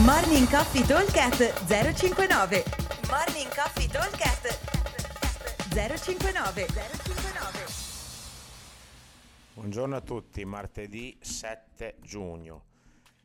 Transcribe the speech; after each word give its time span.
Morning 0.00 0.48
Coffee 0.48 0.86
Talkcast 0.86 1.66
059 1.66 2.64
Morning 3.10 3.54
Coffee 3.54 3.86
Talkcast 3.88 4.58
059 5.68 6.66
059 6.66 7.66
Buongiorno 9.52 9.94
a 9.94 10.00
tutti, 10.00 10.46
martedì 10.46 11.14
7 11.20 11.96
giugno. 12.00 12.64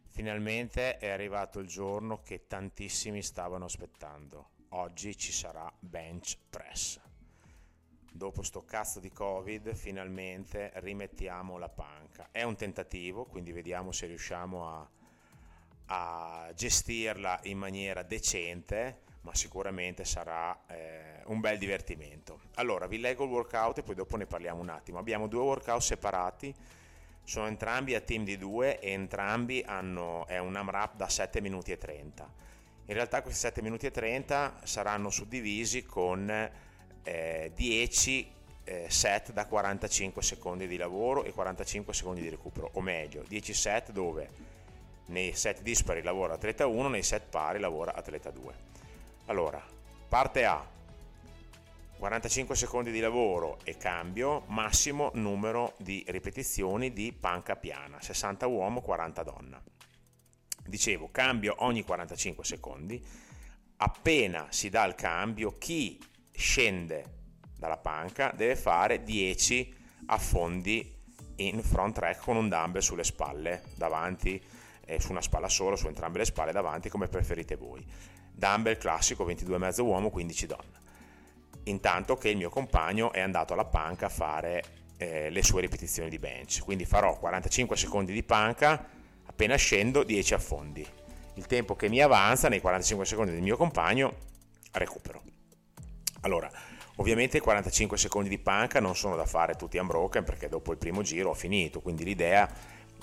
Finalmente 0.09 0.98
è 0.98 1.07
arrivato 1.07 1.59
il 1.59 1.67
giorno 1.67 2.21
che 2.21 2.48
tantissimi 2.48 3.23
stavano 3.23 3.63
aspettando. 3.63 4.49
Oggi 4.71 5.15
ci 5.15 5.31
sarà 5.31 5.71
bench 5.79 6.38
press. 6.49 6.99
Dopo 8.11 8.43
sto 8.43 8.65
cazzo 8.65 8.99
di 8.99 9.09
Covid, 9.09 9.73
finalmente 9.73 10.73
rimettiamo 10.75 11.57
la 11.57 11.70
panca. 11.70 12.27
È 12.29 12.43
un 12.43 12.57
tentativo, 12.57 13.23
quindi 13.23 13.54
vediamo 13.54 13.93
se 13.93 14.07
riusciamo 14.07 14.68
a, 14.68 14.89
a 15.88 16.52
gestirla 16.55 17.40
in 17.44 17.58
maniera 17.58 18.04
decente, 18.04 19.02
ma 19.22 19.36
sicuramente 19.36 20.05
sarà 20.05 20.58
eh, 20.68 21.22
un 21.26 21.40
bel 21.40 21.58
divertimento. 21.58 22.41
Allora, 22.55 22.88
vi 22.88 23.00
leggo 23.00 23.26
il 23.26 23.30
workout 23.30 23.80
e 23.80 23.84
poi 23.84 23.96
dopo 23.96 24.16
ne 24.18 24.26
parliamo 24.26 24.62
un 24.62 24.70
attimo. 24.70 25.00
Abbiamo 25.00 25.27
due 25.27 25.41
workout 25.41 25.82
separati, 25.82 26.54
sono 27.23 27.48
entrambi 27.48 27.94
a 27.94 28.02
team 28.02 28.23
di 28.23 28.38
due 28.38 28.80
e 28.80 28.91
entrambi 28.91 29.63
hanno 29.66 30.26
è 30.27 30.38
un 30.38 30.55
AMRAP 30.55 30.96
da 30.96 31.10
7 31.10 31.41
minuti 31.41 31.72
e 31.72 31.77
30. 31.77 32.34
In 32.85 32.94
realtà 32.94 33.22
questi 33.22 33.41
7 33.41 33.62
minuti 33.62 33.85
e 33.85 33.91
30 33.91 34.62
saranno 34.63 35.10
suddivisi 35.10 35.84
con 35.84 36.30
eh, 37.04 37.52
10 37.54 38.32
eh, 38.63 38.85
set 38.90 39.32
da 39.34 39.46
45 39.46 40.22
secondi 40.22 40.68
di 40.68 40.77
lavoro 40.77 41.26
e 41.26 41.32
45 41.32 41.94
secondi 41.94 42.22
di 42.22 42.30
recupero, 42.30 42.70
o 42.74 42.82
meglio, 42.82 43.24
10 43.27 43.54
set 43.54 43.91
dove 43.91 44.55
nei 45.07 45.34
set 45.34 45.61
dispari 45.61 46.02
lavora 46.02 46.34
atleta 46.34 46.66
1, 46.67 46.88
nei 46.89 47.03
set 47.03 47.23
pari 47.29 47.59
lavora 47.59 47.93
atleta 47.93 48.32
2. 48.32 48.54
Allora, 49.26 49.63
parte 50.07 50.45
A, 50.45 50.65
45 51.98 52.55
secondi 52.55 52.91
di 52.91 52.99
lavoro 52.99 53.59
e 53.63 53.76
cambio, 53.77 54.43
massimo 54.48 55.12
numero 55.15 55.73
di 55.77 56.04
ripetizioni 56.07 56.93
di 56.93 57.12
panca 57.12 57.55
piana, 57.55 57.99
60 57.99 58.45
uomo, 58.48 58.82
40 58.82 59.23
donna. 59.23 59.62
Dicevo, 60.65 61.10
cambio 61.12 61.55
ogni 61.60 61.84
45 61.84 62.43
secondi, 62.45 63.04
appena 63.77 64.47
si 64.50 64.69
dà 64.69 64.85
il 64.85 64.95
cambio, 64.95 65.57
chi 65.57 66.00
scende 66.31 67.16
dalla 67.57 67.78
panca 67.78 68.31
deve 68.35 68.56
fare 68.56 69.01
10 69.01 69.75
affondi 70.07 70.95
in 71.38 71.62
front 71.63 71.95
track 71.95 72.22
con 72.22 72.35
un 72.35 72.47
dumbbell 72.50 72.81
sulle 72.81 73.03
spalle 73.03 73.63
davanti 73.75 74.41
eh, 74.88 75.00
su 75.00 75.12
una 75.12 75.22
spalla 75.22 75.50
sola 75.50 75.75
su 75.75 75.85
entrambe 75.85 76.18
le 76.18 76.25
spalle 76.25 76.52
davanti 76.52 76.90
come 76.90 77.07
preferite 77.07 77.56
voi. 77.56 77.85
Dumbbell 78.34 78.78
classico 78.78 79.24
22,5 79.24 79.81
uomo 79.81 80.09
15 80.09 80.46
donna 80.47 80.85
intanto 81.69 82.16
che 82.16 82.29
il 82.29 82.38
mio 82.38 82.50
compagno 82.50 83.12
è 83.12 83.19
andato 83.19 83.53
alla 83.53 83.66
panca 83.66 84.07
a 84.07 84.09
fare 84.09 84.63
eh, 84.97 85.29
le 85.29 85.44
sue 85.44 85.62
ripetizioni 85.62 86.09
di 86.09 86.19
bench. 86.19 86.62
Quindi 86.63 86.85
farò 86.85 87.18
45 87.18 87.78
secondi 87.78 88.13
di 88.13 88.24
panca 88.24 88.88
appena 89.25 89.56
scendo 89.56 90.03
10 90.03 90.34
affondi. 90.34 90.85
Il 91.35 91.46
tempo 91.46 91.75
che 91.75 91.90
mi 91.90 92.01
avanza 92.01 92.50
nei 92.50 92.59
45 92.59 93.06
secondi 93.06 93.31
del 93.31 93.41
mio 93.41 93.57
compagno 93.57 94.16
recupero. 94.72 95.22
Allora, 96.22 96.50
ovviamente 96.96 97.38
i 97.38 97.41
45 97.41 97.97
secondi 97.97 98.29
di 98.29 98.40
panca 98.40 98.79
non 98.79 98.96
sono 98.96 99.16
da 99.16 99.25
fare 99.25 99.56
tutti 99.56 99.78
unbroken 99.78 100.24
perché 100.24 100.50
dopo 100.50 100.72
il 100.72 100.78
primo 100.78 101.03
giro 101.03 101.29
ho 101.29 101.35
finito, 101.35 101.79
quindi 101.79 102.03
l'idea 102.03 102.50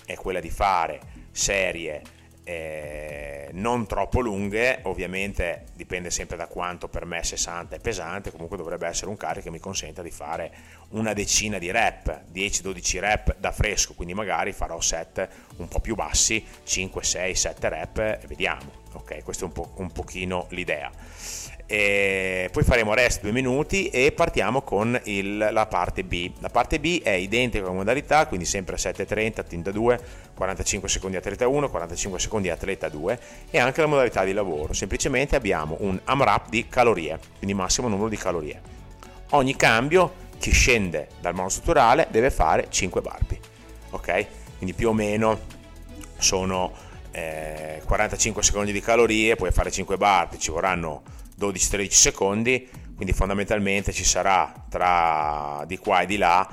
è 0.04 0.14
quella 0.14 0.40
di 0.40 0.50
fare 0.50 1.00
serie 1.30 2.02
eh, 2.44 3.48
non 3.52 3.86
troppo 3.86 4.20
lunghe, 4.20 4.80
ovviamente 4.82 5.64
dipende 5.74 6.10
sempre 6.10 6.36
da 6.36 6.46
quanto 6.46 6.88
per 6.88 7.06
me 7.06 7.24
60 7.24 7.76
è 7.76 7.80
pesante, 7.80 8.30
comunque 8.30 8.58
dovrebbe 8.58 8.86
essere 8.86 9.08
un 9.08 9.16
carico 9.16 9.44
che 9.44 9.50
mi 9.50 9.58
consenta 9.58 10.02
di 10.02 10.10
fare 10.10 10.52
una 10.90 11.14
decina 11.14 11.58
di 11.58 11.70
rep, 11.70 12.24
10-12 12.32 13.00
rep 13.00 13.36
da 13.38 13.50
fresco, 13.50 13.94
quindi 13.94 14.12
magari 14.12 14.52
farò 14.52 14.78
set 14.80 15.26
un 15.56 15.68
po' 15.68 15.80
più 15.80 15.94
bassi, 15.94 16.44
5, 16.62 17.02
6, 17.02 17.34
7 17.34 17.68
rep 17.70 17.98
e 17.98 18.26
vediamo, 18.26 18.83
ok? 18.94 19.22
Questa 19.22 19.44
è 19.44 19.46
un, 19.46 19.52
po- 19.52 19.72
un 19.76 19.90
pochino 19.92 20.46
l'idea. 20.50 20.90
E 21.66 22.50
poi 22.52 22.62
faremo 22.62 22.92
rest 22.92 23.22
due 23.22 23.32
minuti 23.32 23.88
e 23.88 24.12
partiamo 24.12 24.60
con 24.62 25.00
il, 25.04 25.48
la 25.50 25.66
parte 25.66 26.04
B. 26.04 26.30
La 26.40 26.50
parte 26.50 26.78
B 26.78 27.00
è 27.02 27.10
identica 27.10 27.64
come 27.64 27.78
modalità, 27.78 28.26
quindi 28.26 28.44
sempre 28.44 28.76
7.30, 28.76 29.46
tinta 29.46 29.70
2, 29.70 30.00
45 30.34 30.88
secondi 30.88 31.16
atleta 31.16 31.48
1, 31.48 31.70
45 31.70 32.18
secondi 32.18 32.50
atleta 32.50 32.88
2 32.88 33.18
e 33.50 33.58
anche 33.58 33.80
la 33.80 33.86
modalità 33.86 34.24
di 34.24 34.32
lavoro. 34.32 34.74
Semplicemente 34.74 35.36
abbiamo 35.36 35.76
un 35.80 35.98
AMRAP 36.04 36.50
di 36.50 36.68
calorie, 36.68 37.18
quindi 37.38 37.54
massimo 37.54 37.88
numero 37.88 38.08
di 38.08 38.16
calorie. 38.16 38.60
Ogni 39.30 39.56
cambio, 39.56 40.22
chi 40.38 40.52
scende 40.52 41.08
dal 41.20 41.34
monostrutturale 41.34 42.08
deve 42.10 42.30
fare 42.30 42.66
5 42.68 43.00
barbi. 43.00 43.40
Ok? 43.90 44.26
Quindi 44.58 44.74
più 44.74 44.90
o 44.90 44.92
meno 44.92 45.40
sono 46.18 46.72
eh, 47.14 47.80
45 47.84 48.42
secondi 48.42 48.72
di 48.72 48.80
calorie, 48.80 49.36
puoi 49.36 49.52
fare 49.52 49.70
5 49.70 49.96
barbi, 49.96 50.38
ci 50.38 50.50
vorranno 50.50 51.02
12-13 51.38 51.90
secondi, 51.90 52.68
quindi 52.96 53.12
fondamentalmente 53.12 53.92
ci 53.92 54.04
sarà 54.04 54.52
tra 54.68 55.62
di 55.66 55.78
qua 55.78 56.00
e 56.00 56.06
di 56.06 56.16
là, 56.16 56.48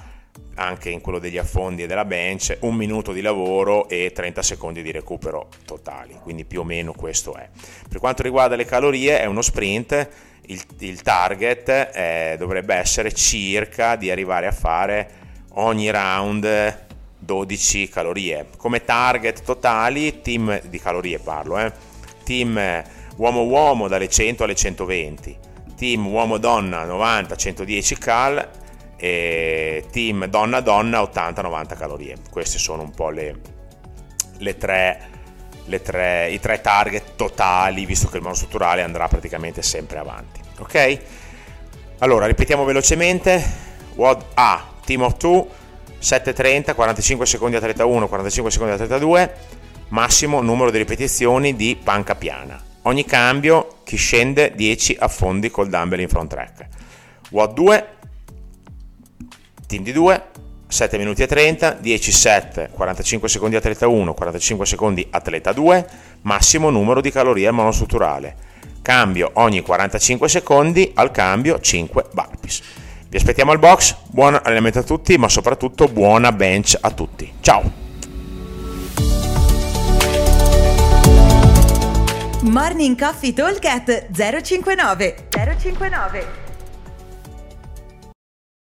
anche 0.55 0.89
in 0.89 1.01
quello 1.01 1.17
degli 1.17 1.37
affondi 1.37 1.83
e 1.83 1.87
della 1.87 2.05
bench, 2.05 2.57
un 2.61 2.75
minuto 2.75 3.11
di 3.11 3.21
lavoro 3.21 3.89
e 3.89 4.11
30 4.13 4.43
secondi 4.43 4.83
di 4.83 4.91
recupero 4.91 5.49
totali, 5.65 6.17
quindi 6.21 6.45
più 6.45 6.59
o 6.59 6.63
meno 6.63 6.93
questo 6.93 7.35
è. 7.35 7.49
Per 7.89 7.99
quanto 7.99 8.21
riguarda 8.21 8.55
le 8.55 8.65
calorie 8.65 9.19
è 9.19 9.25
uno 9.25 9.41
sprint, 9.41 10.09
il, 10.45 10.61
il 10.79 11.01
target 11.01 11.69
è, 11.69 12.35
dovrebbe 12.37 12.75
essere 12.75 13.11
circa 13.13 13.95
di 13.95 14.11
arrivare 14.11 14.45
a 14.45 14.51
fare 14.51 15.09
ogni 15.53 15.89
round 15.89 16.89
12 17.31 17.87
calorie. 17.87 18.47
Come 18.57 18.83
target 18.83 19.43
totali, 19.43 20.21
team 20.21 20.59
di 20.67 20.79
calorie 20.79 21.17
parlo, 21.17 21.57
eh, 21.59 21.71
team 22.25 22.83
uomo-uomo 23.15 23.87
dalle 23.87 24.09
100 24.09 24.43
alle 24.43 24.55
120, 24.55 25.37
team 25.77 26.07
uomo-donna 26.07 26.83
90-110 26.85 27.97
cal 27.97 28.49
e 28.97 29.85
team 29.91 30.25
donna-donna 30.25 31.01
80-90 31.01 31.77
calorie. 31.77 32.17
Queste 32.29 32.59
sono 32.59 32.81
un 32.81 32.91
po' 32.91 33.09
le, 33.09 33.39
le 34.39 34.57
tre, 34.57 34.99
tre, 35.81 36.29
i 36.29 36.39
tre 36.39 36.59
target 36.59 37.15
totali, 37.15 37.85
visto 37.85 38.09
che 38.09 38.17
il 38.17 38.23
monostrutturale 38.23 38.81
andrà 38.81 39.07
praticamente 39.07 39.61
sempre 39.61 39.99
avanti. 39.99 40.41
Ok? 40.59 40.99
Allora, 41.99 42.25
ripetiamo 42.25 42.65
velocemente. 42.65 43.69
WOD 43.95 44.25
A, 44.33 44.73
team 44.83 45.03
of 45.03 45.15
2, 45.17 45.47
7.30, 46.01 46.73
45 46.73 47.25
secondi 47.25 47.55
a 47.55 47.59
31, 47.59 48.07
45 48.07 48.51
secondi 48.51 48.73
a 48.73 48.77
32, 48.77 49.33
massimo 49.89 50.41
numero 50.41 50.71
di 50.71 50.79
ripetizioni 50.79 51.55
di 51.55 51.77
panca 51.81 52.15
piana 52.15 52.69
Ogni 52.83 53.05
cambio 53.05 53.77
chi 53.83 53.95
scende 53.95 54.53
10 54.55 54.97
affondi 54.99 55.51
col 55.51 55.69
dumbbell 55.69 55.99
in 55.99 56.07
front 56.07 56.31
track. 56.31 56.67
WOD 57.29 57.53
2, 57.53 57.87
team 59.67 59.83
di 59.83 59.91
2, 59.91 60.23
7 60.67 60.97
minuti 60.97 61.21
e 61.21 61.27
30, 61.27 61.73
10 61.73 62.11
set, 62.11 62.69
45 62.71 63.29
secondi 63.29 63.55
atleta 63.55 63.87
1, 63.87 64.13
45 64.15 64.65
secondi 64.65 65.07
atleta 65.11 65.53
2, 65.53 65.87
massimo 66.21 66.71
numero 66.71 67.01
di 67.01 67.11
calorie 67.11 67.51
monostrutturale. 67.51 68.49
Cambio 68.81 69.29
ogni 69.33 69.61
45 69.61 70.27
secondi, 70.27 70.91
al 70.95 71.11
cambio 71.11 71.59
5 71.59 72.05
burpees. 72.13 72.61
Vi 73.11 73.17
aspettiamo 73.17 73.51
al 73.51 73.59
box, 73.59 73.93
buon 74.07 74.39
allenamento 74.41 74.79
a 74.79 74.83
tutti, 74.83 75.17
ma 75.17 75.27
soprattutto 75.27 75.89
buona 75.89 76.31
bench 76.31 76.77
a 76.79 76.91
tutti. 76.91 77.29
Ciao! 77.41 77.61
Morning 82.43 82.97
Coffee 82.97 83.33
Talk 83.33 83.59
059 84.13 85.27
059 85.29 86.50